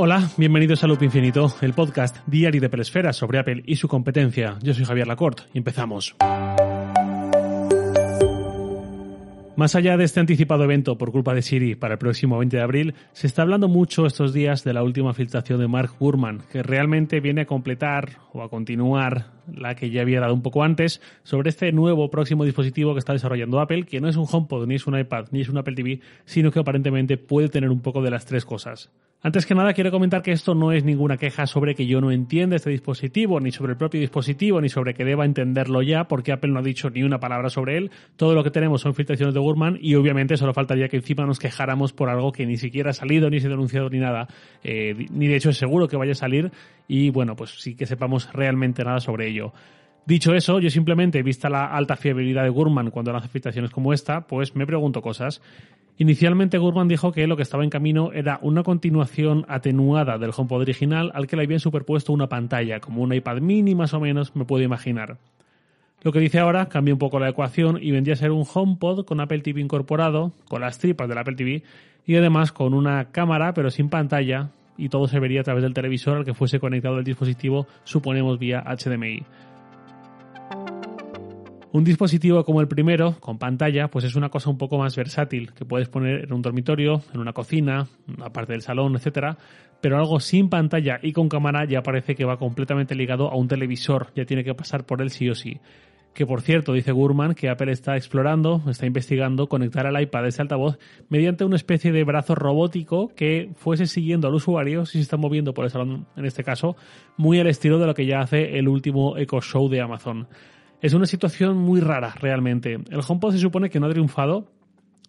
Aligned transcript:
Hola, 0.00 0.30
bienvenidos 0.36 0.84
a 0.84 0.86
Loop 0.86 1.02
Infinito, 1.02 1.52
el 1.60 1.72
podcast 1.72 2.18
diario 2.24 2.60
de 2.60 2.68
Pelesfera 2.68 3.12
sobre 3.12 3.40
Apple 3.40 3.64
y 3.66 3.74
su 3.74 3.88
competencia. 3.88 4.56
Yo 4.62 4.72
soy 4.72 4.84
Javier 4.84 5.08
Lacorte 5.08 5.42
y 5.52 5.58
empezamos. 5.58 6.14
Más 9.56 9.74
allá 9.74 9.96
de 9.96 10.04
este 10.04 10.20
anticipado 10.20 10.62
evento 10.62 10.96
por 10.96 11.10
culpa 11.10 11.34
de 11.34 11.42
Siri 11.42 11.74
para 11.74 11.94
el 11.94 11.98
próximo 11.98 12.38
20 12.38 12.58
de 12.58 12.62
abril, 12.62 12.94
se 13.10 13.26
está 13.26 13.42
hablando 13.42 13.66
mucho 13.66 14.06
estos 14.06 14.32
días 14.32 14.62
de 14.62 14.72
la 14.72 14.84
última 14.84 15.14
filtración 15.14 15.58
de 15.58 15.66
Mark 15.66 15.90
Gurman, 15.98 16.42
que 16.52 16.62
realmente 16.62 17.18
viene 17.18 17.40
a 17.40 17.46
completar 17.46 18.18
o 18.32 18.44
a 18.44 18.48
continuar 18.48 19.37
la 19.54 19.74
que 19.74 19.90
ya 19.90 20.02
había 20.02 20.20
dado 20.20 20.34
un 20.34 20.42
poco 20.42 20.62
antes, 20.62 21.00
sobre 21.22 21.50
este 21.50 21.72
nuevo 21.72 22.10
próximo 22.10 22.44
dispositivo 22.44 22.92
que 22.92 22.98
está 22.98 23.12
desarrollando 23.12 23.60
Apple, 23.60 23.84
que 23.84 24.00
no 24.00 24.08
es 24.08 24.16
un 24.16 24.26
HomePod, 24.30 24.66
ni 24.66 24.76
es 24.76 24.86
un 24.86 24.98
iPad, 24.98 25.26
ni 25.30 25.40
es 25.40 25.48
un 25.48 25.58
Apple 25.58 25.74
TV, 25.74 26.00
sino 26.24 26.50
que 26.50 26.60
aparentemente 26.60 27.16
puede 27.16 27.48
tener 27.48 27.70
un 27.70 27.80
poco 27.80 28.02
de 28.02 28.10
las 28.10 28.26
tres 28.26 28.44
cosas. 28.44 28.90
Antes 29.20 29.46
que 29.46 29.54
nada, 29.56 29.72
quiero 29.72 29.90
comentar 29.90 30.22
que 30.22 30.30
esto 30.30 30.54
no 30.54 30.70
es 30.70 30.84
ninguna 30.84 31.16
queja 31.16 31.48
sobre 31.48 31.74
que 31.74 31.86
yo 31.86 32.00
no 32.00 32.12
entienda 32.12 32.54
este 32.54 32.70
dispositivo, 32.70 33.40
ni 33.40 33.50
sobre 33.50 33.72
el 33.72 33.76
propio 33.76 34.00
dispositivo, 34.00 34.60
ni 34.60 34.68
sobre 34.68 34.94
que 34.94 35.04
deba 35.04 35.24
entenderlo 35.24 35.82
ya, 35.82 36.04
porque 36.04 36.30
Apple 36.30 36.52
no 36.52 36.60
ha 36.60 36.62
dicho 36.62 36.88
ni 36.88 37.02
una 37.02 37.18
palabra 37.18 37.50
sobre 37.50 37.78
él. 37.78 37.90
Todo 38.14 38.36
lo 38.36 38.44
que 38.44 38.52
tenemos 38.52 38.80
son 38.80 38.94
filtraciones 38.94 39.34
de 39.34 39.40
Gurman 39.40 39.76
y 39.80 39.96
obviamente 39.96 40.36
solo 40.36 40.54
faltaría 40.54 40.88
que 40.88 40.98
encima 40.98 41.26
nos 41.26 41.40
quejáramos 41.40 41.92
por 41.92 42.10
algo 42.10 42.30
que 42.30 42.46
ni 42.46 42.58
siquiera 42.58 42.90
ha 42.90 42.92
salido, 42.92 43.28
ni 43.28 43.40
se 43.40 43.48
ha 43.48 43.50
denunciado, 43.50 43.90
ni 43.90 43.98
nada. 43.98 44.28
Eh, 44.62 45.08
ni 45.10 45.26
de 45.26 45.34
hecho 45.34 45.50
es 45.50 45.56
seguro 45.56 45.88
que 45.88 45.96
vaya 45.96 46.12
a 46.12 46.14
salir 46.14 46.52
y 46.88 47.10
bueno, 47.10 47.36
pues 47.36 47.50
sí 47.60 47.76
que 47.76 47.86
sepamos 47.86 48.32
realmente 48.32 48.82
nada 48.82 48.98
sobre 48.98 49.28
ello. 49.28 49.52
Dicho 50.06 50.34
eso, 50.34 50.58
yo 50.58 50.70
simplemente, 50.70 51.22
vista 51.22 51.50
la 51.50 51.66
alta 51.66 51.94
fiabilidad 51.94 52.42
de 52.42 52.48
Gurman 52.48 52.90
cuando 52.90 53.14
hace 53.14 53.28
filtraciones 53.28 53.70
como 53.70 53.92
esta, 53.92 54.22
pues 54.22 54.56
me 54.56 54.66
pregunto 54.66 55.02
cosas. 55.02 55.42
Inicialmente 55.98 56.56
Gurman 56.56 56.88
dijo 56.88 57.12
que 57.12 57.26
lo 57.26 57.36
que 57.36 57.42
estaba 57.42 57.62
en 57.62 57.68
camino 57.68 58.12
era 58.12 58.38
una 58.40 58.62
continuación 58.62 59.44
atenuada 59.48 60.16
del 60.16 60.30
HomePod 60.34 60.62
original 60.62 61.12
al 61.14 61.26
que 61.26 61.36
le 61.36 61.42
habían 61.42 61.60
superpuesto 61.60 62.14
una 62.14 62.28
pantalla, 62.28 62.80
como 62.80 63.02
un 63.02 63.12
iPad 63.12 63.42
mini 63.42 63.74
más 63.74 63.92
o 63.92 64.00
menos, 64.00 64.34
me 64.34 64.46
puedo 64.46 64.64
imaginar. 64.64 65.18
Lo 66.02 66.12
que 66.12 66.20
dice 66.20 66.38
ahora 66.38 66.70
cambia 66.70 66.94
un 66.94 66.98
poco 66.98 67.18
la 67.18 67.28
ecuación 67.28 67.78
y 67.82 67.90
vendría 67.90 68.14
a 68.14 68.16
ser 68.16 68.30
un 68.30 68.46
HomePod 68.50 69.04
con 69.04 69.20
Apple 69.20 69.40
TV 69.40 69.60
incorporado, 69.60 70.32
con 70.48 70.62
las 70.62 70.78
tripas 70.78 71.08
del 71.08 71.18
Apple 71.18 71.34
TV 71.34 71.64
y 72.06 72.16
además 72.16 72.52
con 72.52 72.72
una 72.72 73.10
cámara 73.10 73.52
pero 73.52 73.70
sin 73.70 73.90
pantalla 73.90 74.52
y 74.78 74.88
todo 74.88 75.08
se 75.08 75.18
vería 75.18 75.40
a 75.40 75.44
través 75.44 75.62
del 75.62 75.74
televisor 75.74 76.16
al 76.16 76.24
que 76.24 76.32
fuese 76.32 76.60
conectado 76.60 76.98
el 76.98 77.04
dispositivo, 77.04 77.66
suponemos 77.84 78.38
vía 78.38 78.64
HDMI. 78.64 79.26
Un 81.70 81.84
dispositivo 81.84 82.44
como 82.44 82.62
el 82.62 82.68
primero, 82.68 83.16
con 83.20 83.38
pantalla, 83.38 83.88
pues 83.88 84.06
es 84.06 84.14
una 84.14 84.30
cosa 84.30 84.48
un 84.48 84.56
poco 84.56 84.78
más 84.78 84.96
versátil, 84.96 85.52
que 85.52 85.66
puedes 85.66 85.88
poner 85.88 86.24
en 86.24 86.32
un 86.32 86.40
dormitorio, 86.40 87.02
en 87.12 87.20
una 87.20 87.34
cocina, 87.34 87.86
aparte 88.22 88.52
del 88.52 88.62
salón, 88.62 88.96
etcétera, 88.96 89.36
pero 89.82 89.98
algo 89.98 90.18
sin 90.18 90.48
pantalla 90.48 90.98
y 91.02 91.12
con 91.12 91.28
cámara 91.28 91.66
ya 91.66 91.82
parece 91.82 92.14
que 92.14 92.24
va 92.24 92.38
completamente 92.38 92.94
ligado 92.94 93.30
a 93.30 93.36
un 93.36 93.48
televisor, 93.48 94.08
ya 94.16 94.24
tiene 94.24 94.44
que 94.44 94.54
pasar 94.54 94.86
por 94.86 95.02
él 95.02 95.10
sí 95.10 95.28
o 95.28 95.34
sí. 95.34 95.60
Que 96.18 96.26
por 96.26 96.40
cierto, 96.42 96.72
dice 96.72 96.90
Gurman 96.90 97.36
que 97.36 97.48
Apple 97.48 97.70
está 97.70 97.96
explorando, 97.96 98.60
está 98.68 98.86
investigando 98.86 99.46
conectar 99.46 99.86
al 99.86 100.02
iPad 100.02 100.26
ese 100.26 100.42
altavoz 100.42 100.76
mediante 101.08 101.44
una 101.44 101.54
especie 101.54 101.92
de 101.92 102.02
brazo 102.02 102.34
robótico 102.34 103.12
que 103.14 103.52
fuese 103.54 103.86
siguiendo 103.86 104.26
al 104.26 104.34
usuario 104.34 104.84
si 104.84 104.94
se 104.94 105.02
está 105.02 105.16
moviendo 105.16 105.54
por 105.54 105.64
el 105.64 105.70
salón, 105.70 106.08
en 106.16 106.24
este 106.24 106.42
caso, 106.42 106.74
muy 107.16 107.38
al 107.38 107.46
estilo 107.46 107.78
de 107.78 107.86
lo 107.86 107.94
que 107.94 108.04
ya 108.04 108.18
hace 108.18 108.58
el 108.58 108.66
último 108.66 109.16
Echo 109.16 109.40
Show 109.40 109.68
de 109.68 109.80
Amazon. 109.80 110.26
Es 110.80 110.92
una 110.92 111.06
situación 111.06 111.56
muy 111.56 111.80
rara, 111.80 112.12
realmente. 112.20 112.80
El 112.90 113.00
HomePod 113.06 113.30
se 113.30 113.38
supone 113.38 113.70
que 113.70 113.78
no 113.78 113.86
ha 113.86 113.90
triunfado, 113.90 114.50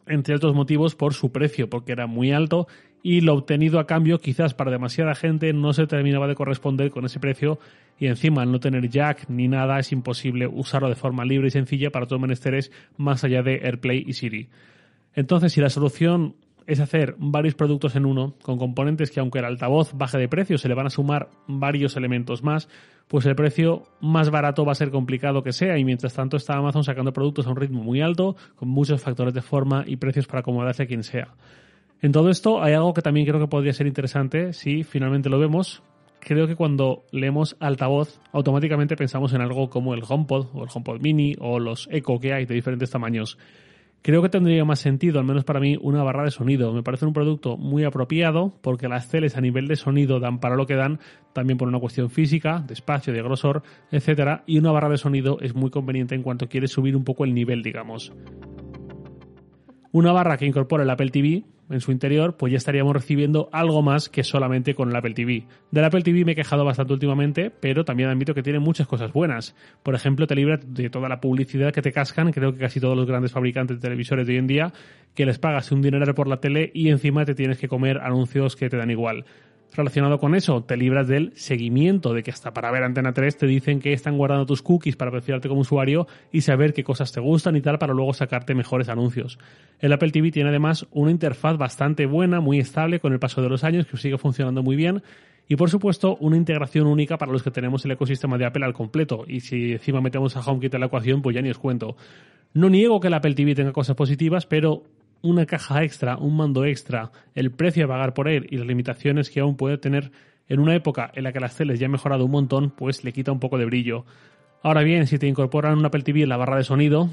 entre 0.10 0.36
otros 0.36 0.54
motivos, 0.56 0.96
por 0.96 1.14
su 1.14 1.32
precio, 1.32 1.70
porque 1.70 1.94
era 1.94 2.08
muy 2.08 2.32
alto 2.32 2.68
y 3.02 3.22
lo 3.22 3.34
obtenido 3.34 3.80
a 3.80 3.88
cambio, 3.88 4.20
quizás 4.20 4.54
para 4.54 4.72
demasiada 4.72 5.16
gente, 5.16 5.54
no 5.54 5.74
se 5.74 5.88
terminaba 5.88 6.28
de 6.28 6.36
corresponder 6.36 6.92
con 6.92 7.06
ese 7.06 7.20
precio 7.20 7.60
y 7.98 8.08
encima 8.08 8.42
al 8.42 8.52
no 8.52 8.60
tener 8.60 8.90
jack 8.90 9.30
ni 9.30 9.48
nada 9.48 9.80
es 9.80 9.92
imposible 9.92 10.48
usarlo 10.48 10.90
de 10.90 10.96
forma 10.96 11.24
libre 11.24 11.48
y 11.48 11.52
sencilla 11.52 11.92
para 11.92 12.08
todos 12.08 12.22
menesteres 12.22 12.72
más 12.98 13.24
allá 13.24 13.42
de 13.42 13.62
AirPlay 13.64 14.04
y 14.06 14.14
Siri. 14.14 14.50
Entonces, 15.14 15.54
si 15.54 15.62
la 15.62 15.70
solución 15.70 16.36
es 16.70 16.80
hacer 16.80 17.16
varios 17.18 17.56
productos 17.56 17.96
en 17.96 18.06
uno, 18.06 18.36
con 18.44 18.60
componentes 18.60 19.10
que 19.10 19.20
aunque 19.20 19.40
el 19.40 19.46
altavoz 19.46 19.94
baje 19.94 20.20
de 20.20 20.30
precio, 20.30 20.58
se 20.60 20.70
le 20.70 20.76
van 20.76 20.86
a 20.86 20.92
sumar 20.92 21.30
varios 21.48 21.98
elementos 21.98 22.44
más, 22.44 22.70
pues 23.08 23.26
el 23.26 23.36
precio 23.36 23.84
más 24.02 24.30
barato 24.30 24.66
va 24.66 24.74
a 24.74 24.76
ser 24.76 24.92
complicado 24.92 25.42
que 25.42 25.52
sea 25.52 25.80
y 25.80 25.84
mientras 25.84 26.14
tanto 26.14 26.38
está 26.38 26.56
Amazon 26.56 26.84
sacando 26.84 27.12
productos 27.12 27.48
a 27.48 27.50
un 27.50 27.56
ritmo 27.56 27.84
muy 27.84 28.02
alto, 28.02 28.36
con 28.56 28.70
muchos 28.70 29.02
factores 29.02 29.34
de 29.34 29.42
forma 29.42 29.84
y 29.88 29.98
precios 29.98 30.28
para 30.28 30.42
acomodarse 30.42 30.84
a 30.84 30.86
quien 30.86 31.04
sea. 31.04 31.34
En 32.02 32.12
todo 32.12 32.30
esto 32.30 32.62
hay 32.62 32.74
algo 32.74 32.94
que 32.94 33.02
también 33.02 33.26
creo 33.26 33.40
que 33.40 33.48
podría 33.48 33.74
ser 33.74 33.88
interesante 33.88 34.54
si 34.54 34.84
finalmente 34.84 35.30
lo 35.30 35.40
vemos. 35.40 35.82
Creo 36.20 36.48
que 36.48 36.56
cuando 36.56 37.04
leemos 37.12 37.58
altavoz, 37.60 38.22
automáticamente 38.32 38.96
pensamos 38.96 39.34
en 39.34 39.42
algo 39.42 39.70
como 39.70 39.96
el 39.96 40.04
HomePod 40.08 40.48
o 40.54 40.64
el 40.64 40.70
HomePod 40.72 41.02
Mini 41.02 41.36
o 41.40 41.60
los 41.60 41.90
Echo 41.92 42.20
que 42.20 42.34
hay 42.34 42.46
de 42.46 42.54
diferentes 42.54 42.92
tamaños. 42.92 43.38
Creo 44.02 44.22
que 44.22 44.30
tendría 44.30 44.64
más 44.64 44.80
sentido, 44.80 45.20
al 45.20 45.26
menos 45.26 45.44
para 45.44 45.60
mí, 45.60 45.78
una 45.82 46.04
barra 46.04 46.24
de 46.24 46.32
sonido. 46.32 46.74
Me 46.74 46.84
parece 46.84 47.06
un 47.06 47.14
producto 47.14 47.58
muy 47.58 47.84
apropiado 47.84 48.54
porque 48.62 48.88
las 48.88 49.10
teles 49.10 49.36
a 49.36 49.42
nivel 49.42 49.68
de 49.68 49.76
sonido 49.76 50.20
dan 50.20 50.40
para 50.40 50.56
lo 50.56 50.66
que 50.66 50.76
dan, 50.76 51.00
también 51.34 51.58
por 51.58 51.68
una 51.68 51.80
cuestión 51.80 52.10
física, 52.10 52.64
de 52.66 52.74
espacio, 52.74 53.12
de 53.12 53.22
grosor, 53.22 53.62
etcétera, 53.92 54.44
y 54.48 54.58
una 54.58 54.72
barra 54.72 54.90
de 54.90 54.98
sonido 54.98 55.40
es 55.42 55.54
muy 55.54 55.70
conveniente 55.70 56.16
en 56.16 56.24
cuanto 56.24 56.48
quieres 56.48 56.72
subir 56.72 56.96
un 56.96 57.04
poco 57.04 57.26
el 57.26 57.34
nivel, 57.34 57.62
digamos. 57.62 58.14
Una 59.92 60.12
barra 60.12 60.38
que 60.38 60.46
incorpora 60.46 60.84
el 60.84 60.90
Apple 60.92 61.10
TV 61.10 61.44
en 61.70 61.82
su 61.82 61.92
interior, 61.92 62.38
pues 62.38 62.52
ya 62.52 62.58
estaríamos 62.58 62.94
recibiendo 62.94 63.50
algo 63.52 63.82
más 63.82 64.08
que 64.08 64.24
solamente 64.24 64.76
con 64.76 64.90
el 64.90 64.96
Apple 64.96 65.16
TV. 65.16 65.46
Del 65.72 65.84
Apple 65.84 66.02
TV 66.04 66.26
me 66.26 66.34
he 66.34 66.36
quejado 66.36 66.64
bastante 66.64 66.94
últimamente, 66.94 67.52
pero 67.52 67.84
también 67.86 68.10
admito 68.10 68.36
que 68.36 68.44
tiene 68.44 68.60
muchas 68.60 68.86
cosas 68.86 69.12
buenas. 69.12 69.56
Por 69.82 69.96
ejemplo, 69.96 70.28
te 70.28 70.36
libra 70.36 70.60
de 70.64 70.92
toda 70.92 71.10
la 71.10 71.20
publicidad 71.20 71.74
que 71.74 71.82
te 71.82 71.92
cascan, 71.92 72.32
creo 72.32 72.54
que 72.54 72.60
casi 72.60 72.80
todos 72.80 72.96
los 72.96 73.08
grandes 73.08 73.32
fabricantes 73.32 73.78
de 73.78 73.82
televisores 73.82 74.28
de 74.28 74.34
hoy 74.34 74.40
en 74.40 74.48
día, 74.48 74.74
que 75.16 75.26
les 75.26 75.40
pagas 75.40 75.72
un 75.72 75.82
dinero 75.82 76.14
por 76.14 76.28
la 76.28 76.40
tele 76.40 76.70
y 76.74 76.90
encima 76.90 77.26
te 77.26 77.34
tienes 77.34 77.58
que 77.58 77.68
comer 77.68 77.98
anuncios 77.98 78.56
que 78.56 78.70
te 78.70 78.78
dan 78.78 78.92
igual. 78.92 79.26
Relacionado 79.76 80.20
con 80.20 80.34
eso, 80.34 80.64
te 80.64 80.76
libras 80.78 81.08
del 81.08 81.32
seguimiento, 81.36 82.14
de 82.14 82.24
que 82.24 82.32
hasta 82.32 82.54
para 82.54 82.72
ver 82.72 82.84
Antena 82.84 83.14
3 83.14 83.38
te 83.38 83.46
dicen 83.46 83.80
que 83.80 83.94
están 83.94 84.18
guardando 84.18 84.46
tus 84.48 84.64
cookies 84.64 84.96
para 84.96 85.12
perfilarte 85.12 85.48
como 85.48 85.62
usuario 85.62 86.08
y 86.32 86.42
saber 86.42 86.74
qué 86.74 86.84
cosas 86.84 87.12
te 87.12 87.20
gustan 87.20 87.56
y 87.56 87.62
tal 87.62 87.78
para 87.78 87.94
luego 87.94 88.14
sacarte 88.14 88.56
mejores 88.56 88.90
anuncios. 88.90 89.38
El 89.80 89.94
Apple 89.94 90.10
TV 90.10 90.32
tiene 90.32 90.50
además 90.50 90.88
una 90.92 91.12
interfaz 91.12 91.58
bastante 91.58 92.08
buena, 92.08 92.40
muy 92.40 92.60
estable 92.60 93.00
con 93.00 93.14
el 93.14 93.20
paso 93.20 93.42
de 93.42 93.50
los 93.50 93.64
años, 93.64 93.86
que 93.86 93.98
sigue 93.98 94.18
funcionando 94.18 94.64
muy 94.64 94.76
bien 94.76 95.04
y 95.48 95.56
por 95.56 95.70
supuesto 95.70 96.16
una 96.20 96.38
integración 96.38 96.88
única 96.88 97.18
para 97.18 97.32
los 97.32 97.44
que 97.44 97.52
tenemos 97.52 97.84
el 97.84 97.92
ecosistema 97.92 98.38
de 98.38 98.46
Apple 98.46 98.66
al 98.66 98.74
completo 98.74 99.26
y 99.28 99.42
si 99.42 99.74
encima 99.74 100.00
metemos 100.00 100.38
a 100.38 100.42
HomeKit 100.42 100.74
en 100.76 100.80
la 100.80 100.86
ecuación 100.88 101.22
pues 101.22 101.36
ya 101.36 101.42
ni 101.42 101.50
os 101.50 101.58
cuento. 101.58 101.96
No 102.54 102.70
niego 102.70 103.00
que 103.00 103.08
el 103.08 103.14
Apple 103.14 103.34
TV 103.34 103.56
tenga 103.56 103.72
cosas 103.72 103.96
positivas, 103.96 104.46
pero 104.46 104.84
una 105.22 105.46
caja 105.46 105.84
extra, 105.84 106.18
un 106.18 106.38
mando 106.38 106.66
extra, 106.66 107.12
el 107.36 107.52
precio 107.52 107.86
a 107.86 107.88
pagar 107.88 108.14
por 108.14 108.28
él 108.28 108.48
y 108.50 108.58
las 108.58 108.68
limitaciones 108.68 109.30
que 109.30 109.40
aún 109.40 109.58
puede 109.58 109.78
tener 109.78 110.12
en 110.48 110.60
una 110.60 110.76
época 110.76 111.12
en 111.14 111.24
la 111.24 111.32
que 111.32 111.40
las 111.40 111.56
teles 111.56 111.80
ya 111.80 111.86
han 111.86 111.92
mejorado 111.92 112.26
un 112.26 112.32
montón, 112.32 112.72
pues 112.72 113.04
le 113.04 113.14
quita 113.14 113.32
un 113.32 113.40
poco 113.40 113.58
de 113.58 113.66
brillo. 113.66 114.06
Ahora 114.64 114.82
bien, 114.84 115.08
si 115.08 115.20
te 115.20 115.28
incorporan 115.28 115.78
un 115.78 115.86
Apple 115.86 116.02
TV 116.02 116.24
en 116.24 116.30
la 116.30 116.38
barra 116.38 116.58
de 116.58 116.64
sonido, 116.64 117.10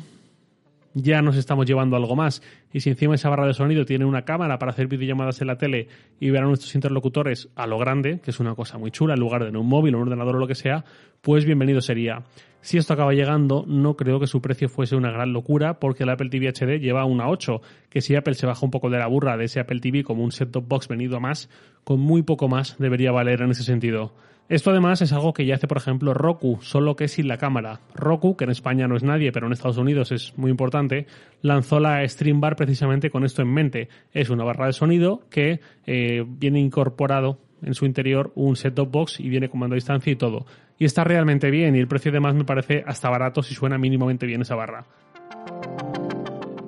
ya 0.94 1.20
nos 1.20 1.36
estamos 1.36 1.66
llevando 1.66 1.94
algo 1.96 2.16
más. 2.16 2.42
Y 2.72 2.80
si 2.80 2.88
encima 2.88 3.14
esa 3.14 3.28
barra 3.28 3.46
de 3.46 3.52
sonido 3.52 3.84
tiene 3.84 4.06
una 4.06 4.24
cámara 4.24 4.58
para 4.58 4.72
hacer 4.72 4.86
videollamadas 4.88 5.40
en 5.42 5.48
la 5.48 5.58
tele 5.58 5.88
y 6.18 6.30
ver 6.30 6.42
a 6.42 6.46
nuestros 6.46 6.74
interlocutores 6.74 7.50
a 7.54 7.66
lo 7.66 7.78
grande, 7.78 8.20
que 8.20 8.30
es 8.30 8.40
una 8.40 8.54
cosa 8.54 8.78
muy 8.78 8.90
chula, 8.90 9.14
en 9.14 9.20
lugar 9.20 9.42
de 9.42 9.50
en 9.50 9.56
un 9.56 9.68
móvil 9.68 9.94
un 9.94 10.02
ordenador 10.02 10.36
o 10.36 10.38
lo 10.38 10.46
que 10.46 10.54
sea, 10.54 10.84
pues 11.20 11.44
bienvenido 11.44 11.82
sería. 11.82 12.22
Si 12.66 12.78
esto 12.78 12.94
acaba 12.94 13.12
llegando, 13.12 13.64
no 13.68 13.94
creo 13.94 14.18
que 14.18 14.26
su 14.26 14.42
precio 14.42 14.68
fuese 14.68 14.96
una 14.96 15.12
gran 15.12 15.32
locura, 15.32 15.78
porque 15.78 16.02
el 16.02 16.08
Apple 16.08 16.30
TV 16.30 16.48
HD 16.48 16.80
lleva 16.80 17.04
una 17.04 17.28
8, 17.28 17.60
que 17.88 18.00
si 18.00 18.16
Apple 18.16 18.34
se 18.34 18.44
baja 18.44 18.64
un 18.64 18.72
poco 18.72 18.90
de 18.90 18.98
la 18.98 19.06
burra 19.06 19.36
de 19.36 19.44
ese 19.44 19.60
Apple 19.60 19.78
TV 19.78 20.02
como 20.02 20.24
un 20.24 20.32
set-top 20.32 20.66
box 20.66 20.88
venido 20.88 21.16
a 21.16 21.20
más, 21.20 21.48
con 21.84 22.00
muy 22.00 22.22
poco 22.22 22.48
más 22.48 22.76
debería 22.80 23.12
valer 23.12 23.42
en 23.42 23.52
ese 23.52 23.62
sentido. 23.62 24.14
Esto 24.48 24.72
además 24.72 25.00
es 25.00 25.12
algo 25.12 25.32
que 25.32 25.46
ya 25.46 25.54
hace, 25.54 25.68
por 25.68 25.76
ejemplo, 25.76 26.12
Roku, 26.12 26.58
solo 26.60 26.96
que 26.96 27.06
sin 27.06 27.28
la 27.28 27.38
cámara. 27.38 27.82
Roku, 27.94 28.36
que 28.36 28.42
en 28.42 28.50
España 28.50 28.88
no 28.88 28.96
es 28.96 29.04
nadie, 29.04 29.30
pero 29.30 29.46
en 29.46 29.52
Estados 29.52 29.78
Unidos 29.78 30.10
es 30.10 30.36
muy 30.36 30.50
importante, 30.50 31.06
lanzó 31.42 31.78
la 31.78 32.04
Stream 32.08 32.40
Bar 32.40 32.56
precisamente 32.56 33.10
con 33.10 33.24
esto 33.24 33.42
en 33.42 33.54
mente. 33.54 33.88
Es 34.12 34.28
una 34.28 34.42
barra 34.42 34.66
de 34.66 34.72
sonido 34.72 35.22
que 35.30 35.60
eh, 35.86 36.24
viene 36.26 36.58
incorporado 36.58 37.38
en 37.62 37.74
su 37.74 37.86
interior 37.86 38.32
un 38.34 38.56
set-top 38.56 38.90
box 38.90 39.20
y 39.20 39.28
viene 39.28 39.48
con 39.48 39.60
mando 39.60 39.74
a 39.74 39.76
distancia 39.76 40.12
y 40.12 40.16
todo. 40.16 40.46
Y 40.78 40.84
está 40.84 41.04
realmente 41.04 41.50
bien 41.50 41.74
y 41.74 41.78
el 41.78 41.88
precio 41.88 42.10
además 42.10 42.34
me 42.34 42.44
parece 42.44 42.84
hasta 42.86 43.08
barato 43.08 43.42
si 43.42 43.54
suena 43.54 43.78
mínimamente 43.78 44.26
bien 44.26 44.42
esa 44.42 44.54
barra. 44.54 44.84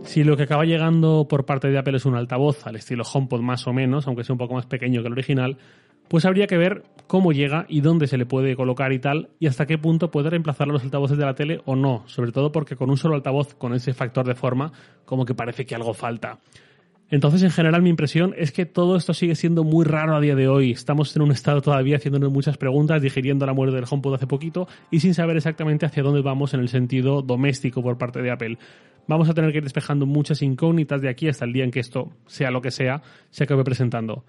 Si 0.05 0.25
lo 0.25 0.39
que 0.39 0.45
acaba 0.45 0.65
llegando 0.65 1.27
por 1.29 1.45
parte 1.45 1.69
de 1.69 1.79
Apple 1.79 1.99
es 1.99 2.07
un 2.07 2.15
altavoz 2.15 2.67
al 2.67 2.77
estilo 2.77 3.05
HomePod 3.05 3.43
más 3.43 3.67
o 3.67 3.75
menos, 3.75 4.07
aunque 4.07 4.25
sea 4.25 4.33
un 4.33 4.39
poco 4.39 4.55
más 4.55 4.65
pequeño 4.65 5.03
que 5.03 5.09
el 5.09 5.13
original, 5.13 5.59
pues 6.09 6.25
habría 6.25 6.47
que 6.47 6.57
ver 6.57 6.83
cómo 7.07 7.33
llega 7.33 7.67
y 7.69 7.83
dónde 7.83 8.07
se 8.07 8.17
le 8.17 8.25
puede 8.25 8.57
colocar 8.57 8.93
y 8.93 8.99
tal, 8.99 9.29
y 9.39 9.47
hasta 9.47 9.67
qué 9.67 9.77
punto 9.77 10.11
puede 10.11 10.31
reemplazar 10.31 10.67
los 10.69 10.83
altavoces 10.83 11.19
de 11.19 11.25
la 11.27 11.35
tele 11.35 11.61
o 11.67 11.77
no, 11.77 12.05
sobre 12.07 12.33
todo 12.33 12.51
porque 12.51 12.77
con 12.77 12.89
un 12.89 12.97
solo 12.97 13.15
altavoz, 13.15 13.55
con 13.55 13.75
ese 13.75 13.93
factor 13.93 14.27
de 14.27 14.35
forma, 14.35 14.73
como 15.05 15.27
que 15.27 15.35
parece 15.35 15.67
que 15.67 15.75
algo 15.75 15.93
falta. 15.93 16.39
Entonces, 17.11 17.43
en 17.43 17.51
general, 17.51 17.81
mi 17.81 17.89
impresión 17.89 18.35
es 18.37 18.53
que 18.53 18.67
todo 18.67 18.97
esto 18.97 19.15
sigue 19.15 19.35
siendo 19.35 19.65
muy 19.65 19.87
raro 19.87 20.15
a 20.15 20.21
día 20.21 20.35
de 20.35 20.47
hoy. 20.47 20.73
Estamos 20.73 21.17
en 21.17 21.23
un 21.23 21.33
estado 21.33 21.63
todavía 21.63 21.97
haciéndonos 21.97 22.31
muchas 22.31 22.59
preguntas, 22.59 23.01
digiriendo 23.01 23.47
la 23.47 23.55
muerte 23.55 23.75
del 23.75 23.87
HomePod 23.89 24.15
hace 24.15 24.27
poquito 24.27 24.69
y 24.91 25.01
sin 25.01 25.15
saber 25.15 25.39
exactamente 25.39 25.87
hacia 25.87 26.03
dónde 26.03 26.21
vamos 26.21 26.53
en 26.53 26.61
el 26.61 26.69
sentido 26.69 27.23
doméstico 27.23 27.83
por 27.83 27.97
parte 27.97 28.21
de 28.21 28.31
Apple. 28.31 28.59
Vamos 29.07 29.31
a 29.31 29.33
tener 29.33 29.53
que 29.53 29.59
ir 29.59 29.65
despejando 29.65 30.05
muchas 30.05 30.43
incógnitas 30.43 31.01
de 31.01 31.09
aquí 31.09 31.29
hasta 31.29 31.47
el 31.47 31.55
día 31.55 31.65
en 31.65 31.71
que 31.71 31.81
esto, 31.81 32.11
sea 32.27 32.51
lo 32.51 32.61
que 32.61 32.71
sea, 32.71 33.01
se 33.31 33.45
acabe 33.45 33.65
presentando. 33.65 34.25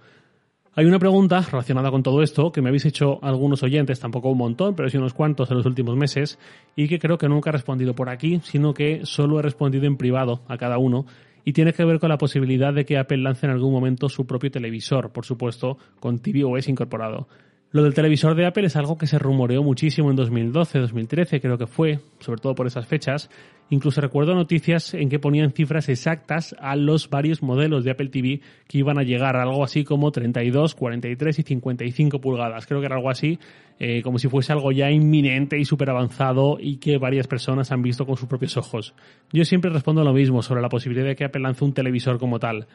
Hay 0.74 0.86
una 0.86 1.00
pregunta 1.00 1.42
relacionada 1.42 1.92
con 1.92 2.02
todo 2.02 2.24
esto 2.24 2.54
que 2.54 2.62
me 2.62 2.70
habéis 2.70 2.86
hecho 2.86 3.20
algunos 3.22 3.62
oyentes, 3.64 4.00
tampoco 4.00 4.30
un 4.30 4.38
montón, 4.38 4.76
pero 4.76 4.88
sí 4.88 4.98
unos 4.98 5.14
cuantos 5.14 5.52
en 5.52 5.58
los 5.58 5.66
últimos 5.66 5.98
meses, 5.98 6.40
y 6.78 6.88
que 6.88 7.00
creo 7.00 7.18
que 7.18 7.28
nunca 7.28 7.50
he 7.50 7.54
respondido 7.54 7.94
por 7.94 8.08
aquí, 8.08 8.40
sino 8.44 8.74
que 8.74 9.02
solo 9.04 9.40
he 9.40 9.42
respondido 9.42 9.86
en 9.86 9.98
privado 9.98 10.44
a 10.48 10.58
cada 10.58 10.78
uno, 10.78 11.06
y 11.44 11.54
tiene 11.54 11.74
que 11.74 11.86
ver 11.86 12.00
con 12.00 12.10
la 12.10 12.18
posibilidad 12.18 12.74
de 12.74 12.86
que 12.86 12.98
Apple 12.98 13.18
lance 13.18 13.46
en 13.46 13.52
algún 13.52 13.72
momento 13.72 14.10
su 14.10 14.26
propio 14.26 14.52
televisor, 14.52 15.12
por 15.12 15.26
supuesto, 15.26 15.78
con 16.00 16.20
tvOS 16.20 16.68
incorporado. 16.68 17.28
Lo 17.72 17.84
del 17.84 17.94
televisor 17.94 18.34
de 18.34 18.48
Apple 18.48 18.66
es 18.66 18.76
algo 18.76 18.98
que 18.98 19.06
se 19.06 19.20
rumoreó 19.20 19.62
muchísimo 19.62 20.10
en 20.10 20.16
2012, 20.16 20.80
2013 20.80 21.40
creo 21.40 21.60
que 21.60 21.68
fue, 21.68 22.00
sobre 22.20 22.42
todo 22.42 22.56
por 22.56 22.66
esas 22.66 22.88
fechas. 22.88 23.30
Incluso 23.70 24.02
recuerdo 24.02 24.34
noticias 24.34 24.96
en 24.96 25.08
que 25.08 25.20
ponían 25.20 25.52
cifras 25.52 25.88
exactas 25.88 26.56
a 26.60 26.76
los 26.76 27.12
varios 27.12 27.44
modelos 27.44 27.84
de 27.84 27.92
Apple 27.92 28.10
TV 28.10 28.42
que 28.68 28.80
iban 28.80 28.98
a 28.98 29.04
llegar, 29.04 29.36
algo 29.36 29.64
así 29.64 29.84
como 29.84 30.12
32, 30.12 30.74
43 30.74 31.38
y 31.38 31.44
55 31.44 32.20
pulgadas. 32.20 32.66
Creo 32.66 32.80
que 32.80 32.88
era 32.88 32.96
algo 32.96 33.12
así, 33.12 33.38
eh, 33.78 34.02
como 34.02 34.18
si 34.18 34.28
fuese 34.30 34.52
algo 34.52 34.72
ya 34.72 34.90
inminente 34.90 35.60
y 35.60 35.64
súper 35.64 35.92
avanzado 35.92 36.58
y 36.60 36.78
que 36.78 36.98
varias 36.98 37.28
personas 37.28 37.72
han 37.72 37.84
visto 37.84 38.04
con 38.04 38.18
sus 38.18 38.28
propios 38.28 38.58
ojos. 38.58 38.96
Yo 39.32 39.46
siempre 39.46 39.70
respondo 39.70 40.04
lo 40.04 40.14
mismo 40.14 40.42
sobre 40.42 40.64
la 40.64 40.70
posibilidad 40.70 41.06
de 41.06 41.16
que 41.16 41.26
Apple 41.26 41.44
lance 41.44 41.64
un 41.64 41.74
televisor 41.74 42.18
como 42.18 42.40
tal. 42.40 42.66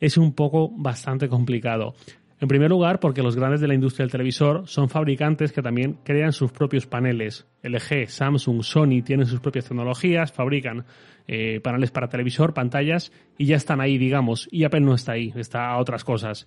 Es 0.00 0.16
un 0.16 0.32
poco 0.32 0.68
bastante 0.70 1.28
complicado. 1.28 1.94
En 2.40 2.48
primer 2.48 2.70
lugar, 2.70 3.00
porque 3.00 3.22
los 3.22 3.36
grandes 3.36 3.60
de 3.60 3.68
la 3.68 3.74
industria 3.74 4.04
del 4.04 4.12
televisor 4.12 4.66
son 4.66 4.88
fabricantes 4.88 5.52
que 5.52 5.60
también 5.60 5.98
crean 6.04 6.32
sus 6.32 6.50
propios 6.50 6.86
paneles. 6.86 7.46
LG, 7.62 8.08
Samsung, 8.08 8.62
Sony 8.62 9.02
tienen 9.04 9.26
sus 9.26 9.40
propias 9.40 9.66
tecnologías, 9.66 10.32
fabrican 10.32 10.86
eh, 11.28 11.60
paneles 11.60 11.90
para 11.90 12.08
televisor, 12.08 12.54
pantallas 12.54 13.12
y 13.36 13.44
ya 13.44 13.56
están 13.56 13.82
ahí, 13.82 13.98
digamos. 13.98 14.48
Y 14.50 14.64
Apple 14.64 14.80
no 14.80 14.94
está 14.94 15.12
ahí, 15.12 15.34
está 15.36 15.70
a 15.70 15.78
otras 15.78 16.02
cosas. 16.02 16.46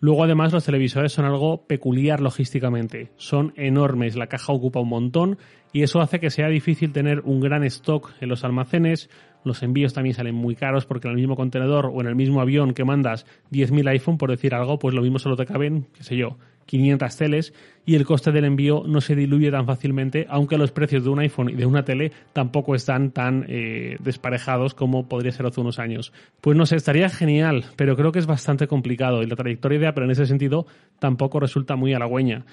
Luego, 0.00 0.24
además, 0.24 0.52
los 0.52 0.64
televisores 0.64 1.12
son 1.12 1.26
algo 1.26 1.66
peculiar 1.66 2.20
logísticamente. 2.20 3.10
Son 3.16 3.52
enormes, 3.56 4.16
la 4.16 4.28
caja 4.28 4.52
ocupa 4.52 4.80
un 4.80 4.88
montón 4.88 5.38
y 5.72 5.82
eso 5.82 6.00
hace 6.00 6.20
que 6.20 6.30
sea 6.30 6.48
difícil 6.48 6.92
tener 6.92 7.20
un 7.20 7.40
gran 7.40 7.64
stock 7.64 8.12
en 8.20 8.28
los 8.28 8.44
almacenes, 8.44 9.10
los 9.44 9.62
envíos 9.62 9.94
también 9.94 10.14
salen 10.14 10.34
muy 10.34 10.54
caros 10.54 10.86
porque 10.86 11.08
en 11.08 11.12
el 11.12 11.18
mismo 11.18 11.36
contenedor 11.36 11.86
o 11.86 12.00
en 12.00 12.06
el 12.06 12.14
mismo 12.14 12.40
avión 12.40 12.74
que 12.74 12.84
mandas 12.84 13.26
10.000 13.50 13.88
iPhone, 13.90 14.18
por 14.18 14.30
decir 14.30 14.54
algo, 14.54 14.78
pues 14.78 14.94
lo 14.94 15.02
mismo 15.02 15.18
solo 15.18 15.36
te 15.36 15.46
caben, 15.46 15.86
qué 15.94 16.02
sé 16.02 16.16
yo, 16.16 16.36
500 16.66 17.16
teles 17.16 17.54
y 17.84 17.96
el 17.96 18.04
coste 18.04 18.30
del 18.30 18.44
envío 18.44 18.84
no 18.86 19.00
se 19.00 19.16
diluye 19.16 19.50
tan 19.50 19.66
fácilmente, 19.66 20.26
aunque 20.28 20.58
los 20.58 20.70
precios 20.70 21.02
de 21.02 21.10
un 21.10 21.18
iPhone 21.18 21.50
y 21.50 21.54
de 21.54 21.66
una 21.66 21.84
tele 21.84 22.12
tampoco 22.32 22.74
están 22.74 23.10
tan 23.10 23.46
eh, 23.48 23.96
desparejados 24.00 24.74
como 24.74 25.08
podría 25.08 25.32
ser 25.32 25.46
hace 25.46 25.60
unos 25.60 25.78
años. 25.78 26.12
Pues 26.40 26.56
no 26.56 26.66
sé, 26.66 26.76
estaría 26.76 27.08
genial, 27.08 27.64
pero 27.76 27.96
creo 27.96 28.12
que 28.12 28.18
es 28.18 28.26
bastante 28.26 28.66
complicado 28.66 29.22
y 29.22 29.26
la 29.26 29.36
trayectoria 29.36 29.78
de 29.78 29.86
Apple 29.86 30.04
en 30.04 30.10
ese 30.10 30.26
sentido 30.26 30.66
tampoco 30.98 31.40
resulta 31.40 31.76
muy 31.76 31.94
halagüeña. 31.94 32.44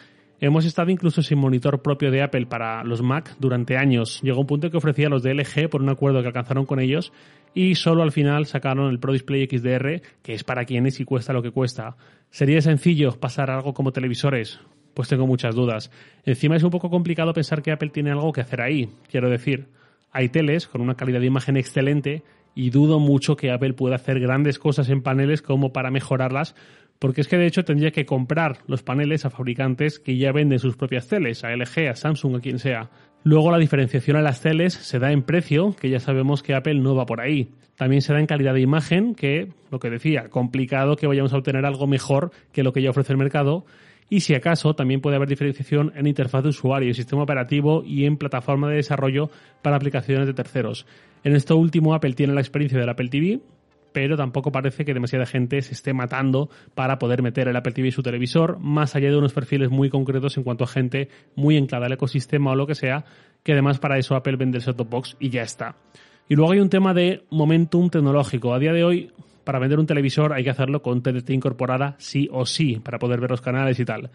Hemos 0.42 0.66
estado 0.66 0.92
incluso 0.92 1.22
sin 1.22 1.38
monitor 1.38 1.82
propio 1.82 2.12
de 2.12 2.22
Apple 2.22 2.46
para 2.46 2.84
los 2.84 3.02
Mac 3.02 3.36
durante 3.40 3.78
años. 3.78 4.20
Llegó 4.22 4.42
un 4.42 4.48
punto 4.48 4.70
que 4.70 4.78
ofrecía 4.78 5.08
los 5.08 5.24
de 5.24 5.34
LG 5.34 5.70
por 5.70 5.82
un 5.82 5.90
acuerdo 5.90 6.22
que 6.22 6.28
alcanzaron 6.28 6.66
con 6.66 6.82
ellos 6.82 7.14
y 7.54 7.76
solo 7.76 8.04
al 8.04 8.12
final 8.12 8.46
sacaron 8.46 8.90
el 8.90 9.00
Pro 9.00 9.14
Display 9.14 9.48
XDR, 9.48 10.02
que 10.22 10.34
es 10.34 10.44
para 10.44 10.66
quienes 10.66 11.00
y 11.00 11.06
cuesta 11.06 11.32
lo 11.32 11.42
que 11.42 11.52
cuesta. 11.52 11.96
¿Sería 12.30 12.60
sencillo 12.60 13.18
pasar 13.18 13.50
algo 13.50 13.74
como 13.74 13.94
televisores? 13.94 14.60
Pues 14.94 15.08
tengo 15.08 15.26
muchas 15.26 15.56
dudas. 15.56 15.90
Encima 16.26 16.58
es 16.58 16.64
un 16.64 16.70
poco 16.70 16.90
complicado 16.90 17.34
pensar 17.34 17.62
que 17.62 17.72
Apple 17.72 17.90
tiene 17.90 18.12
algo 18.12 18.34
que 18.34 18.42
hacer 18.42 18.62
ahí. 18.62 18.90
Quiero 19.10 19.30
decir, 19.30 19.68
hay 20.12 20.28
teles 20.28 20.68
con 20.68 20.82
una 20.82 20.96
calidad 20.96 21.22
de 21.22 21.28
imagen 21.28 21.56
excelente 21.56 22.24
y 22.56 22.72
dudo 22.72 23.00
mucho 23.00 23.38
que 23.38 23.52
Apple 23.52 23.74
pueda 23.74 23.96
hacer 23.96 24.20
grandes 24.20 24.60
cosas 24.60 24.90
en 24.90 25.02
paneles 25.02 25.42
como 25.42 25.72
para 25.72 25.92
mejorarlas 25.92 26.56
porque 27.06 27.22
es 27.22 27.28
que 27.28 27.38
de 27.38 27.46
hecho 27.46 27.64
tendría 27.64 27.92
que 27.92 28.04
comprar 28.04 28.58
los 28.66 28.82
paneles 28.82 29.26
a 29.26 29.30
fabricantes 29.30 30.00
que 30.00 30.18
ya 30.18 30.32
venden 30.32 30.58
sus 30.58 30.76
propias 30.76 31.08
teles, 31.08 31.44
a 31.44 31.56
LG, 31.56 31.88
a 31.88 31.96
Samsung, 31.96 32.38
a 32.38 32.40
quien 32.40 32.58
sea. 32.58 32.90
Luego 33.24 33.52
la 33.52 33.60
diferenciación 33.60 34.18
a 34.18 34.24
las 34.24 34.42
teles 34.42 34.74
se 34.74 34.98
da 34.98 35.12
en 35.12 35.22
precio, 35.22 35.76
que 35.80 35.92
ya 35.92 36.00
sabemos 36.00 36.42
que 36.42 36.56
Apple 36.56 36.80
no 36.80 36.96
va 36.96 37.06
por 37.06 37.22
ahí. 37.22 37.52
También 37.76 38.02
se 38.02 38.12
da 38.12 38.20
en 38.20 38.26
calidad 38.26 38.56
de 38.56 38.62
imagen, 38.62 39.14
que, 39.14 39.50
lo 39.70 39.78
que 39.78 39.92
decía, 39.92 40.30
complicado 40.30 40.96
que 40.96 41.06
vayamos 41.06 41.32
a 41.34 41.38
obtener 41.38 41.64
algo 41.64 41.86
mejor 41.86 42.32
que 42.52 42.64
lo 42.64 42.74
que 42.74 42.82
ya 42.82 42.90
ofrece 42.90 43.14
el 43.14 43.20
mercado. 43.20 43.68
Y 44.10 44.22
si 44.22 44.34
acaso, 44.34 44.74
también 44.74 45.00
puede 45.00 45.18
haber 45.18 45.30
diferenciación 45.30 45.94
en 45.96 46.08
interfaz 46.08 46.42
de 46.42 46.50
usuario, 46.50 46.92
sistema 46.96 47.22
operativo 47.22 47.84
y 47.86 48.06
en 48.06 48.18
plataforma 48.18 48.68
de 48.68 48.78
desarrollo 48.78 49.30
para 49.62 49.76
aplicaciones 49.76 50.26
de 50.26 50.34
terceros. 50.34 50.88
En 51.24 51.36
esto 51.36 51.56
último, 51.56 51.94
Apple 51.94 52.14
tiene 52.14 52.34
la 52.34 52.42
experiencia 52.42 52.80
del 52.80 52.90
Apple 52.90 53.10
TV, 53.10 53.42
pero 53.96 54.18
tampoco 54.18 54.52
parece 54.52 54.84
que 54.84 54.94
demasiada 54.94 55.26
gente 55.26 55.62
se 55.62 55.74
esté 55.74 55.94
matando 55.94 56.50
para 56.74 57.00
poder 57.00 57.24
meter 57.24 57.48
el 57.48 57.56
Apple 57.56 57.72
TV 57.72 57.88
en 57.88 57.92
su 57.94 58.04
televisor, 58.04 58.60
más 58.60 58.94
allá 58.94 59.10
de 59.10 59.16
unos 59.16 59.32
perfiles 59.32 59.70
muy 59.70 59.90
concretos 59.90 60.36
en 60.36 60.44
cuanto 60.44 60.66
a 60.66 60.68
gente 60.68 61.08
muy 61.38 61.56
enclada 61.56 61.86
al 61.86 61.94
ecosistema 61.94 62.52
o 62.52 62.56
lo 62.58 62.68
que 62.68 62.76
sea, 62.76 63.06
que 63.42 63.54
además 63.54 63.80
para 63.80 63.98
eso 63.98 64.14
Apple 64.14 64.36
vende 64.36 64.58
el 64.58 64.64
set-top 64.64 64.90
box 64.90 65.16
y 65.18 65.30
ya 65.30 65.44
está. 65.44 65.78
Y 66.28 66.36
luego 66.36 66.52
hay 66.52 66.60
un 66.60 66.70
tema 66.70 66.94
de 66.94 67.24
momentum 67.30 67.90
tecnológico. 67.90 68.54
A 68.54 68.60
día 68.60 68.74
de 68.74 68.84
hoy, 68.84 69.12
para 69.46 69.60
vender 69.60 69.80
un 69.80 69.86
televisor 69.86 70.34
hay 70.34 70.44
que 70.44 70.50
hacerlo 70.50 70.82
con 70.82 71.02
TDT 71.02 71.30
incorporada 71.30 71.96
sí 71.98 72.28
o 72.34 72.46
sí, 72.46 72.82
para 72.84 73.00
poder 73.00 73.22
ver 73.22 73.30
los 73.30 73.40
canales 73.40 73.80
y 73.80 73.86
tal. 73.86 74.10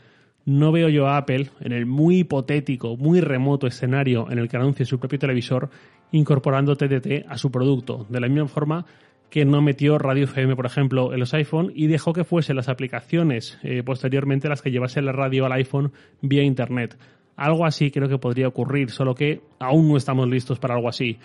No 0.45 0.73
veo 0.73 0.91
yo 0.91 1.07
a 1.07 1.17
Apple, 1.17 1.49
en 1.61 1.73
el 1.73 1.87
muy 1.87 2.19
hipotético, 2.19 2.99
muy 2.99 3.23
remoto 3.23 3.67
escenario 3.67 4.31
en 4.31 4.39
el 4.39 4.49
que 4.51 4.59
anuncie 4.59 4.85
su 4.85 4.99
propio 4.99 5.19
televisor, 5.19 5.71
incorporando 6.13 6.77
TDT 6.77 7.25
a 7.27 7.39
su 7.39 7.51
producto. 7.51 8.07
De 8.11 8.21
la 8.21 8.29
misma 8.29 8.49
forma 8.49 8.85
que 9.31 9.45
no 9.45 9.63
metió 9.63 9.97
radio 9.99 10.25
FM, 10.25 10.57
por 10.57 10.67
ejemplo, 10.67 11.13
en 11.13 11.21
los 11.21 11.33
iPhone 11.35 11.73
y 11.75 11.87
dejó 11.87 12.13
que 12.13 12.25
fuesen 12.25 12.57
las 12.57 12.69
aplicaciones 12.69 13.59
eh, 13.63 13.83
posteriormente 13.85 14.49
las 14.49 14.61
que 14.61 14.71
llevasen 14.71 15.07
la 15.07 15.13
radio 15.13 15.47
al 15.47 15.53
iPhone 15.53 15.93
vía 16.21 16.43
Internet. 16.43 16.99
Algo 17.37 17.65
así 17.65 17.91
creo 17.91 18.09
que 18.09 18.19
podría 18.19 18.49
ocurrir, 18.49 18.91
solo 18.91 19.15
que 19.15 19.41
aún 19.59 19.89
no 19.89 19.97
estamos 19.97 20.29
listos 20.29 20.59
para 20.59 20.75
algo 20.75 20.89
así. 20.89 21.19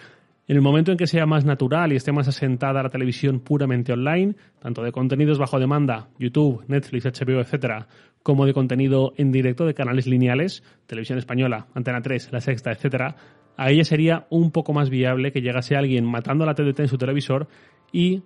En 0.48 0.56
el 0.56 0.62
momento 0.62 0.92
en 0.92 0.98
que 0.98 1.08
sea 1.08 1.26
más 1.26 1.44
natural 1.44 1.92
y 1.92 1.96
esté 1.96 2.12
más 2.12 2.28
asentada 2.28 2.84
la 2.84 2.90
televisión 2.90 3.40
puramente 3.40 3.92
online, 3.92 4.36
tanto 4.60 4.84
de 4.84 4.92
contenidos 4.92 5.40
bajo 5.40 5.60
demanda, 5.60 6.10
YouTube, 6.20 6.64
Netflix, 6.68 7.06
HBO, 7.06 7.42
etc., 7.42 7.86
como 8.22 8.46
de 8.46 8.54
contenido 8.54 9.14
en 9.18 9.32
directo 9.32 9.66
de 9.66 9.74
canales 9.74 10.06
lineales, 10.06 10.64
televisión 10.86 11.18
española, 11.18 11.68
Antena 11.74 12.02
3, 12.02 12.32
La 12.32 12.42
Sexta, 12.42 12.72
etc., 12.72 13.16
a 13.58 13.72
ella 13.72 13.84
sería 13.84 14.28
un 14.30 14.52
poco 14.52 14.74
más 14.74 14.90
viable 14.90 15.32
que 15.32 15.42
llegase 15.42 15.76
alguien 15.76 16.06
matando 16.06 16.46
la 16.46 16.56
TDT 16.56 16.82
en 16.82 16.88
su 16.88 16.98
televisor 16.98 17.48
y 17.92 18.24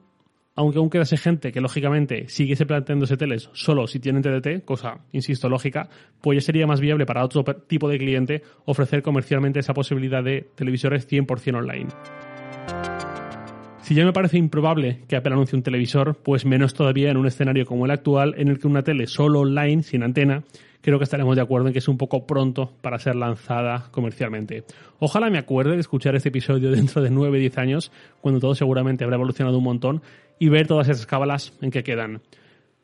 aunque 0.56 0.80
aún 0.80 0.90
quedase 0.90 1.16
gente 1.16 1.52
que 1.52 1.62
lógicamente 1.62 2.28
siguiese 2.28 2.66
planteándose 2.66 3.16
teles 3.16 3.50
solo 3.54 3.88
si 3.88 4.00
tienen 4.00 4.22
TDT, 4.22 4.66
cosa, 4.66 5.00
insisto, 5.14 5.48
lógica, 5.48 5.88
pues 6.22 6.38
ya 6.38 6.46
sería 6.46 6.68
más 6.68 6.82
viable 6.82 7.06
para 7.06 7.24
otro 7.24 7.44
tipo 7.44 7.88
de 7.88 7.98
cliente 7.98 8.44
ofrecer 8.66 9.02
comercialmente 9.02 9.60
esa 9.60 9.74
posibilidad 9.74 10.22
de 10.22 10.50
televisores 10.56 11.10
100% 11.10 11.56
online. 11.56 11.88
Si 13.82 13.96
ya 13.96 14.06
me 14.06 14.12
parece 14.12 14.38
improbable 14.38 15.04
que 15.08 15.16
Apple 15.16 15.34
anuncie 15.34 15.56
un 15.56 15.64
televisor, 15.64 16.18
pues 16.22 16.46
menos 16.46 16.74
todavía 16.74 17.10
en 17.10 17.18
un 17.18 17.26
escenario 17.26 17.66
como 17.66 17.86
el 17.86 17.92
actual 17.92 18.36
en 18.38 18.50
el 18.50 18.60
que 18.60 18.68
una 18.68 18.84
tele 18.84 19.08
solo 19.08 19.40
online, 19.40 19.82
sin 19.82 20.04
antena, 20.04 20.44
creo 20.82 20.98
que 20.98 21.04
estaremos 21.04 21.36
de 21.36 21.42
acuerdo 21.42 21.68
en 21.68 21.74
que 21.74 21.80
es 21.80 21.88
un 21.88 21.98
poco 21.98 22.26
pronto 22.26 22.74
para 22.82 23.00
ser 23.00 23.16
lanzada 23.16 23.88
comercialmente. 23.92 24.64
Ojalá 25.00 25.30
me 25.30 25.38
acuerde 25.38 25.76
de 25.76 25.82
escuchar 25.82 26.16
este 26.16 26.30
episodio 26.30 26.72
dentro 26.76 27.02
de 27.02 27.12
9-10 27.12 27.58
años, 27.58 27.92
cuando 28.22 28.40
todo 28.40 28.56
seguramente 28.56 29.04
habrá 29.04 29.16
evolucionado 29.16 29.58
un 29.58 29.64
montón, 29.64 30.02
y 30.40 30.50
ver 30.50 30.68
todas 30.68 30.88
esas 30.88 31.06
cábalas 31.06 31.54
en 31.62 31.72
que 31.72 31.84
quedan. 31.84 32.22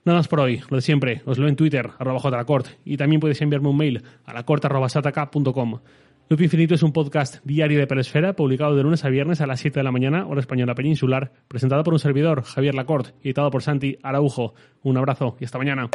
Nada 0.04 0.20
más 0.20 0.28
por 0.28 0.42
hoy, 0.42 0.62
lo 0.70 0.76
de 0.76 0.82
siempre, 0.82 1.22
os 1.26 1.40
leo 1.40 1.48
en 1.48 1.56
Twitter, 1.56 1.90
arroba 1.98 2.20
jlacort, 2.20 2.68
y 2.86 2.96
también 2.98 3.20
podéis 3.20 3.42
enviarme 3.42 3.70
un 3.70 3.78
mail 3.78 4.04
a 4.26 4.34
lacort.sataka.com. 4.34 5.80
Loop 6.28 6.42
Infinito 6.42 6.74
es 6.74 6.82
un 6.82 6.92
podcast 6.92 7.38
diario 7.44 7.78
de 7.78 7.86
Peresfera, 7.86 8.34
publicado 8.34 8.76
de 8.76 8.82
lunes 8.82 9.06
a 9.06 9.10
viernes 9.10 9.42
a 9.42 9.48
las 9.48 9.60
7 9.60 9.80
de 9.80 9.84
la 9.84 9.92
mañana, 9.92 10.26
hora 10.26 10.40
española 10.40 10.74
peninsular, 10.74 11.32
presentado 11.48 11.84
por 11.84 11.94
un 11.94 12.00
servidor, 12.00 12.44
Javier 12.44 12.74
Lacorte, 12.74 13.12
editado 13.24 13.52
por 13.52 13.62
Santi 13.62 13.98
Araujo. 14.02 14.56
Un 14.82 14.98
abrazo 14.98 15.38
y 15.40 15.46
hasta 15.46 15.60
mañana. 15.60 15.90